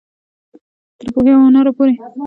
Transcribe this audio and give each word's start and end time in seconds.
تر 0.99 1.07
پوهې 1.13 1.31
او 1.35 1.41
هنره 1.47 1.71
پورې. 1.77 1.93